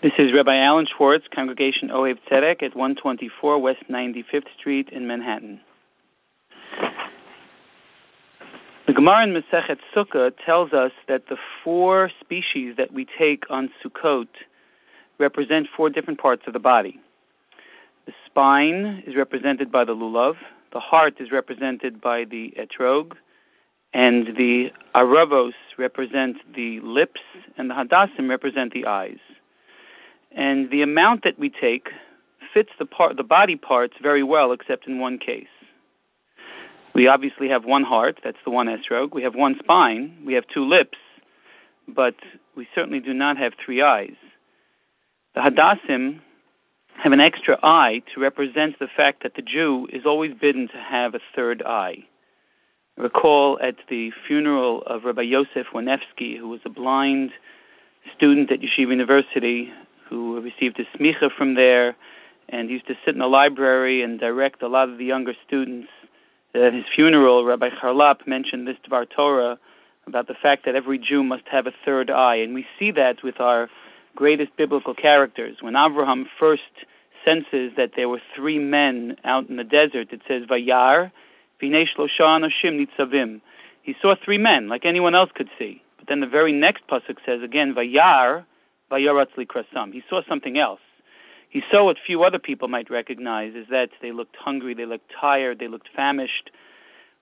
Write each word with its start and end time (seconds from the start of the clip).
This 0.00 0.12
is 0.16 0.32
Rabbi 0.32 0.56
Allen 0.56 0.86
Schwartz, 0.86 1.24
Congregation 1.34 1.88
Ohab 1.88 2.18
Zedek 2.30 2.62
at 2.62 2.76
124 2.76 3.58
West 3.58 3.82
95th 3.90 4.44
Street 4.56 4.90
in 4.90 5.08
Manhattan. 5.08 5.58
The 8.86 8.92
Gemara 8.92 9.24
in 9.24 9.34
Masechet 9.34 9.78
Sukkah 9.92 10.30
tells 10.46 10.72
us 10.72 10.92
that 11.08 11.26
the 11.28 11.36
four 11.64 12.12
species 12.20 12.76
that 12.76 12.92
we 12.92 13.08
take 13.18 13.42
on 13.50 13.70
Sukkot 13.82 14.28
represent 15.18 15.66
four 15.76 15.90
different 15.90 16.20
parts 16.20 16.42
of 16.46 16.52
the 16.52 16.60
body. 16.60 17.00
The 18.06 18.12
spine 18.24 19.02
is 19.04 19.16
represented 19.16 19.72
by 19.72 19.82
the 19.82 19.96
lulav, 19.96 20.36
the 20.72 20.78
heart 20.78 21.14
is 21.18 21.32
represented 21.32 22.00
by 22.00 22.22
the 22.22 22.54
etrog, 22.56 23.14
and 23.92 24.28
the 24.36 24.70
aravos 24.94 25.54
represent 25.76 26.36
the 26.54 26.78
lips, 26.84 27.20
and 27.56 27.68
the 27.68 27.74
hadassim 27.74 28.28
represent 28.28 28.72
the 28.72 28.86
eyes 28.86 29.18
and 30.32 30.70
the 30.70 30.82
amount 30.82 31.24
that 31.24 31.38
we 31.38 31.50
take 31.50 31.88
fits 32.52 32.70
the 32.78 32.86
part 32.86 33.16
the 33.16 33.22
body 33.22 33.56
parts 33.56 33.94
very 34.02 34.22
well 34.22 34.52
except 34.52 34.86
in 34.86 34.98
one 34.98 35.18
case. 35.18 35.46
We 36.94 37.06
obviously 37.06 37.48
have 37.48 37.64
one 37.64 37.84
heart 37.84 38.20
that's 38.24 38.38
the 38.44 38.50
one 38.50 38.66
esrog 38.66 39.12
we 39.12 39.22
have 39.22 39.34
one 39.34 39.56
spine. 39.58 40.22
We 40.26 40.34
have 40.34 40.44
two 40.48 40.66
lips. 40.66 40.98
But 41.86 42.16
we 42.56 42.68
certainly 42.74 43.00
do 43.00 43.14
not 43.14 43.38
have 43.38 43.52
three 43.64 43.80
eyes. 43.82 44.16
The 45.34 45.40
hadassim 45.40 46.20
have 47.02 47.12
an 47.12 47.20
extra 47.20 47.58
eye 47.62 48.02
to 48.12 48.20
represent 48.20 48.78
the 48.78 48.88
fact 48.88 49.22
that 49.22 49.34
the 49.36 49.42
Jew 49.42 49.86
is 49.92 50.04
always 50.04 50.34
bidden 50.34 50.68
to 50.68 50.76
have 50.76 51.14
a 51.14 51.20
third 51.34 51.62
eye. 51.64 51.98
recall 52.96 53.58
at 53.62 53.76
the 53.88 54.10
funeral 54.26 54.82
of 54.82 55.04
Rabbi 55.04 55.22
Yosef 55.22 55.68
Wanevsky, 55.72 56.36
who 56.36 56.48
was 56.48 56.60
a 56.64 56.68
blind 56.68 57.30
student 58.16 58.50
at 58.50 58.58
Yeshiva 58.58 58.90
University, 58.90 59.72
who 60.08 60.40
received 60.40 60.76
his 60.76 60.86
smicha 60.98 61.30
from 61.36 61.54
there, 61.54 61.96
and 62.48 62.70
used 62.70 62.86
to 62.86 62.94
sit 63.04 63.14
in 63.14 63.20
the 63.20 63.26
library 63.26 64.02
and 64.02 64.18
direct 64.18 64.62
a 64.62 64.68
lot 64.68 64.88
of 64.88 64.98
the 64.98 65.04
younger 65.04 65.34
students. 65.46 65.88
At 66.54 66.72
his 66.72 66.84
funeral, 66.94 67.44
Rabbi 67.44 67.68
Charlap 67.80 68.26
mentioned 68.26 68.66
this 68.66 68.76
Dvar 68.88 69.06
Torah 69.14 69.58
about 70.06 70.26
the 70.26 70.34
fact 70.34 70.64
that 70.64 70.74
every 70.74 70.98
Jew 70.98 71.22
must 71.22 71.44
have 71.50 71.66
a 71.66 71.72
third 71.84 72.10
eye, 72.10 72.36
and 72.36 72.54
we 72.54 72.66
see 72.78 72.90
that 72.92 73.22
with 73.22 73.38
our 73.40 73.68
greatest 74.16 74.56
biblical 74.56 74.94
characters. 74.94 75.58
When 75.60 75.76
Abraham 75.76 76.26
first 76.40 76.62
senses 77.24 77.72
that 77.76 77.90
there 77.94 78.08
were 78.08 78.22
three 78.34 78.58
men 78.58 79.16
out 79.24 79.48
in 79.48 79.56
the 79.56 79.64
desert, 79.64 80.08
it 80.12 80.22
says 80.26 80.44
Vayar, 80.44 81.12
Vinesh 81.62 81.94
Anoshim 81.96 82.86
Nitzavim. 82.86 83.40
He 83.82 83.94
saw 84.00 84.14
three 84.24 84.38
men, 84.38 84.68
like 84.68 84.84
anyone 84.84 85.14
else 85.14 85.30
could 85.34 85.50
see. 85.58 85.82
But 85.98 86.08
then 86.08 86.20
the 86.20 86.26
very 86.26 86.52
next 86.52 86.86
pasuk 86.88 87.16
says 87.26 87.42
again, 87.42 87.74
Vayar, 87.74 88.44
Vayaratz 88.90 89.32
Likratam. 89.36 89.92
He 89.92 90.02
saw 90.08 90.22
something 90.28 90.58
else. 90.58 90.80
He 91.50 91.62
saw 91.70 91.84
what 91.84 91.96
few 92.04 92.22
other 92.22 92.38
people 92.38 92.68
might 92.68 92.90
recognize 92.90 93.54
is 93.54 93.66
that 93.70 93.90
they 94.02 94.12
looked 94.12 94.36
hungry, 94.36 94.74
they 94.74 94.84
looked 94.84 95.10
tired, 95.18 95.58
they 95.58 95.68
looked 95.68 95.88
famished. 95.94 96.50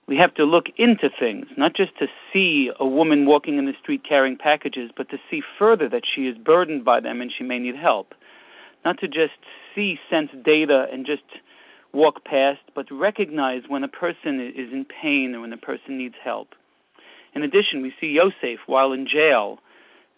We 0.09 0.17
have 0.17 0.35
to 0.35 0.45
look 0.45 0.67
into 0.77 1.11
things, 1.19 1.47
not 1.57 1.75
just 1.75 1.97
to 1.99 2.07
see 2.33 2.71
a 2.79 2.87
woman 2.87 3.27
walking 3.27 3.59
in 3.59 3.67
the 3.67 3.75
street 3.81 4.03
carrying 4.09 4.37
packages, 4.37 4.91
but 4.97 5.09
to 5.11 5.19
see 5.31 5.43
further 5.59 5.89
that 5.89 6.05
she 6.07 6.27
is 6.27 6.37
burdened 6.39 6.85
by 6.85 7.01
them 7.01 7.21
and 7.21 7.33
she 7.37 7.45
may 7.45 7.59
need 7.59 7.77
help. 7.77 8.15
Not 8.85 8.99
to 9.01 9.09
just 9.09 9.35
see, 9.75 9.99
sense 10.09 10.31
data, 10.45 10.87
and 10.93 11.07
just 11.07 11.25
walk 11.93 12.25
past, 12.25 12.61
but 12.75 12.87
recognize 12.91 13.63
when 13.69 13.83
a 13.83 13.89
person 13.89 14.41
is 14.41 14.73
in 14.73 14.85
pain 14.85 15.35
or 15.35 15.41
when 15.41 15.53
a 15.53 15.57
person 15.57 15.99
needs 15.99 16.15
help. 16.23 16.55
In 17.35 17.43
addition, 17.43 17.83
we 17.83 17.93
see 18.01 18.09
Yosef 18.09 18.61
while 18.67 18.93
in 18.93 19.07
jail 19.07 19.59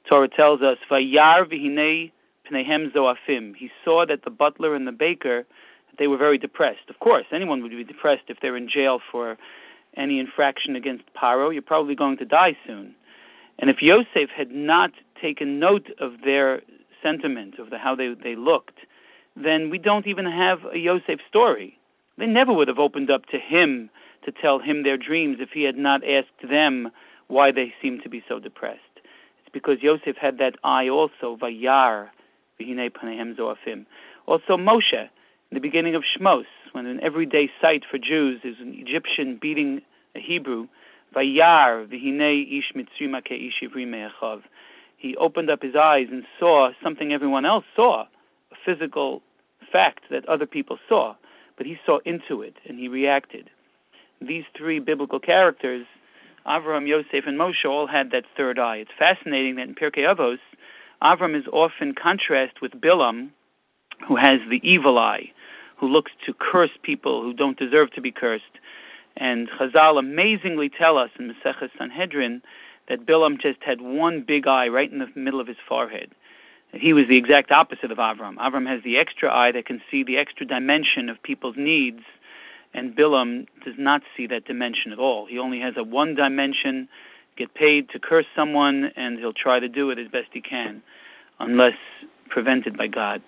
Torah 0.06 0.28
tells 0.28 0.62
us, 0.62 0.78
Vayar 0.90 1.46
zoafim. 2.50 3.54
He 3.56 3.70
saw 3.84 4.06
that 4.06 4.24
the 4.24 4.30
butler 4.30 4.74
and 4.74 4.86
the 4.86 4.92
baker, 4.92 5.46
they 5.98 6.06
were 6.06 6.16
very 6.16 6.38
depressed. 6.38 6.88
Of 6.88 6.98
course, 6.98 7.26
anyone 7.32 7.62
would 7.62 7.70
be 7.70 7.84
depressed 7.84 8.24
if 8.28 8.40
they're 8.40 8.56
in 8.56 8.68
jail 8.68 9.00
for 9.10 9.36
any 9.96 10.18
infraction 10.18 10.76
against 10.76 11.04
Paro. 11.14 11.52
You're 11.52 11.62
probably 11.62 11.94
going 11.94 12.16
to 12.18 12.24
die 12.24 12.56
soon. 12.66 12.94
And 13.58 13.70
if 13.70 13.82
Yosef 13.82 14.30
had 14.30 14.50
not 14.50 14.92
taken 15.20 15.58
note 15.58 15.90
of 15.98 16.22
their 16.24 16.62
sentiment, 17.02 17.58
of 17.58 17.70
the, 17.70 17.78
how 17.78 17.94
they, 17.94 18.14
they 18.14 18.36
looked, 18.36 18.78
then 19.36 19.70
we 19.70 19.78
don't 19.78 20.06
even 20.06 20.26
have 20.26 20.60
a 20.72 20.78
Yosef 20.78 21.20
story. 21.28 21.78
They 22.16 22.26
never 22.26 22.52
would 22.52 22.68
have 22.68 22.78
opened 22.78 23.10
up 23.10 23.26
to 23.26 23.38
him 23.38 23.90
to 24.24 24.32
tell 24.32 24.58
him 24.58 24.82
their 24.82 24.96
dreams 24.96 25.38
if 25.40 25.50
he 25.50 25.62
had 25.62 25.76
not 25.76 26.06
asked 26.06 26.48
them 26.48 26.90
why 27.28 27.52
they 27.52 27.72
seemed 27.80 28.02
to 28.02 28.08
be 28.08 28.24
so 28.28 28.38
depressed 28.38 28.80
because 29.58 29.82
Yosef 29.82 30.16
had 30.16 30.38
that 30.38 30.54
eye 30.62 30.88
also, 30.88 31.36
Vayar, 31.36 32.10
V'hinei 32.60 32.90
Panehem 32.90 33.36
Zoafim. 33.36 33.86
Also 34.26 34.56
Moshe, 34.56 34.92
in 34.92 35.54
the 35.54 35.60
beginning 35.60 35.96
of 35.96 36.04
Shmos, 36.04 36.44
when 36.70 36.86
an 36.86 37.00
everyday 37.02 37.50
sight 37.60 37.82
for 37.90 37.98
Jews 37.98 38.40
is 38.44 38.54
an 38.60 38.72
Egyptian 38.76 39.36
beating 39.36 39.82
a 40.14 40.20
Hebrew, 40.20 40.68
Vayar, 41.12 41.88
V'hinei 41.88 42.60
Ish 42.60 42.72
Me'echav. 42.76 44.42
He 44.96 45.16
opened 45.16 45.50
up 45.50 45.62
his 45.62 45.74
eyes 45.74 46.06
and 46.08 46.24
saw 46.38 46.70
something 46.80 47.12
everyone 47.12 47.44
else 47.44 47.64
saw, 47.74 48.02
a 48.52 48.56
physical 48.64 49.22
fact 49.72 50.04
that 50.10 50.28
other 50.28 50.46
people 50.46 50.78
saw, 50.88 51.16
but 51.56 51.66
he 51.66 51.78
saw 51.84 51.98
into 52.04 52.42
it 52.42 52.54
and 52.68 52.78
he 52.78 52.86
reacted. 52.86 53.50
These 54.20 54.44
three 54.56 54.78
biblical 54.78 55.18
characters 55.18 55.86
Avram, 56.48 56.88
Yosef, 56.88 57.26
and 57.26 57.38
Moshe 57.38 57.64
all 57.64 57.86
had 57.86 58.10
that 58.12 58.24
third 58.36 58.58
eye. 58.58 58.78
It's 58.78 58.90
fascinating 58.98 59.56
that 59.56 59.68
in 59.68 59.74
Pirkei 59.74 60.12
Avos, 60.12 60.38
Avram 61.02 61.38
is 61.38 61.46
often 61.52 61.94
contrasted 61.94 62.62
with 62.62 62.72
Bilam, 62.72 63.30
who 64.06 64.16
has 64.16 64.40
the 64.48 64.60
evil 64.68 64.98
eye, 64.98 65.30
who 65.76 65.88
looks 65.88 66.12
to 66.24 66.32
curse 66.32 66.70
people 66.82 67.22
who 67.22 67.34
don't 67.34 67.58
deserve 67.58 67.92
to 67.92 68.00
be 68.00 68.10
cursed. 68.10 68.44
And 69.16 69.48
Chazal 69.50 69.98
amazingly 69.98 70.70
tell 70.70 70.96
us 70.96 71.10
in 71.18 71.34
Maseches 71.34 71.70
Sanhedrin 71.76 72.42
that 72.88 73.04
Bilam 73.04 73.38
just 73.38 73.62
had 73.62 73.80
one 73.80 74.22
big 74.22 74.46
eye 74.46 74.68
right 74.68 74.90
in 74.90 75.00
the 75.00 75.08
middle 75.14 75.40
of 75.40 75.46
his 75.46 75.56
forehead. 75.68 76.12
He 76.72 76.92
was 76.92 77.06
the 77.08 77.16
exact 77.16 77.50
opposite 77.50 77.90
of 77.90 77.98
Avram. 77.98 78.36
Avram 78.36 78.66
has 78.66 78.82
the 78.82 78.98
extra 78.98 79.32
eye 79.32 79.52
that 79.52 79.66
can 79.66 79.80
see 79.90 80.02
the 80.02 80.16
extra 80.16 80.46
dimension 80.46 81.08
of 81.08 81.22
people's 81.22 81.56
needs 81.56 82.02
and 82.74 82.94
Bilam 82.96 83.46
does 83.64 83.74
not 83.78 84.02
see 84.16 84.26
that 84.28 84.44
dimension 84.44 84.92
at 84.92 84.98
all. 84.98 85.26
He 85.26 85.38
only 85.38 85.60
has 85.60 85.74
a 85.76 85.82
one 85.82 86.14
dimension, 86.14 86.88
get 87.36 87.54
paid 87.54 87.90
to 87.90 87.98
curse 87.98 88.26
someone, 88.36 88.92
and 88.96 89.18
he'll 89.18 89.32
try 89.32 89.60
to 89.60 89.68
do 89.68 89.90
it 89.90 89.98
as 89.98 90.08
best 90.08 90.28
he 90.32 90.40
can, 90.40 90.82
unless 91.38 91.76
prevented 92.28 92.76
by 92.76 92.86
God. 92.88 93.22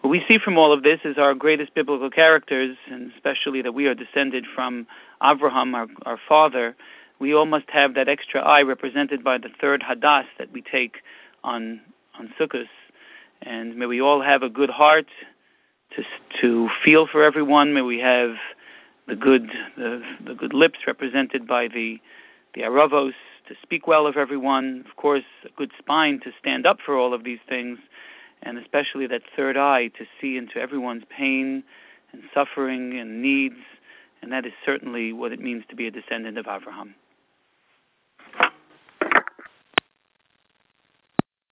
What 0.00 0.10
we 0.10 0.24
see 0.26 0.38
from 0.38 0.56
all 0.56 0.72
of 0.72 0.82
this 0.82 1.00
is 1.04 1.18
our 1.18 1.34
greatest 1.34 1.74
biblical 1.74 2.10
characters, 2.10 2.76
and 2.90 3.12
especially 3.12 3.60
that 3.62 3.72
we 3.72 3.86
are 3.86 3.94
descended 3.94 4.46
from 4.54 4.86
Abraham, 5.22 5.74
our, 5.74 5.88
our 6.06 6.18
father. 6.26 6.74
We 7.18 7.34
all 7.34 7.44
must 7.44 7.68
have 7.68 7.94
that 7.94 8.08
extra 8.08 8.40
eye 8.40 8.62
represented 8.62 9.22
by 9.22 9.36
the 9.36 9.50
third 9.60 9.82
hadas 9.82 10.24
that 10.38 10.50
we 10.52 10.62
take 10.62 10.96
on 11.44 11.82
on 12.18 12.32
Sukkot. 12.38 12.68
And 13.42 13.76
may 13.76 13.86
we 13.86 14.00
all 14.00 14.22
have 14.22 14.42
a 14.42 14.48
good 14.48 14.70
heart 14.70 15.06
to 15.96 16.02
to 16.40 16.70
feel 16.82 17.06
for 17.06 17.22
everyone. 17.22 17.74
May 17.74 17.82
we 17.82 17.98
have 17.98 18.36
the 19.06 19.16
good 19.16 19.50
the, 19.76 20.02
the 20.24 20.34
good 20.34 20.54
lips 20.54 20.80
represented 20.86 21.46
by 21.46 21.68
the 21.68 21.98
the 22.54 22.62
aravos 22.62 23.14
to 23.48 23.54
speak 23.62 23.86
well 23.86 24.06
of 24.06 24.16
everyone, 24.16 24.84
of 24.88 24.96
course, 24.96 25.24
a 25.44 25.48
good 25.56 25.72
spine 25.78 26.20
to 26.20 26.30
stand 26.38 26.66
up 26.66 26.78
for 26.84 26.96
all 26.96 27.12
of 27.12 27.24
these 27.24 27.40
things, 27.48 27.78
and 28.42 28.58
especially 28.58 29.06
that 29.08 29.22
third 29.36 29.56
eye 29.56 29.88
to 29.88 30.06
see 30.20 30.36
into 30.36 30.58
everyone's 30.58 31.02
pain 31.08 31.64
and 32.12 32.22
suffering 32.32 32.98
and 32.98 33.20
needs, 33.20 33.56
and 34.22 34.32
that 34.32 34.46
is 34.46 34.52
certainly 34.64 35.12
what 35.12 35.32
it 35.32 35.40
means 35.40 35.64
to 35.68 35.74
be 35.74 35.86
a 35.86 35.90
descendant 35.90 36.38
of 36.38 36.46
Abraham. 36.48 36.94